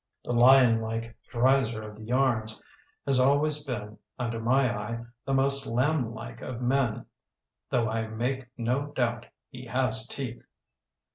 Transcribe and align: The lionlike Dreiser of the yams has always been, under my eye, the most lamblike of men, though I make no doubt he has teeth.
The 0.25 0.31
lionlike 0.31 1.15
Dreiser 1.27 1.83
of 1.83 1.95
the 1.95 2.01
yams 2.01 2.59
has 3.05 3.19
always 3.19 3.63
been, 3.63 3.99
under 4.17 4.39
my 4.39 4.75
eye, 4.75 5.05
the 5.25 5.33
most 5.35 5.67
lamblike 5.67 6.41
of 6.41 6.59
men, 6.59 7.05
though 7.69 7.87
I 7.87 8.07
make 8.07 8.47
no 8.57 8.87
doubt 8.93 9.27
he 9.51 9.67
has 9.67 10.07
teeth. 10.07 10.43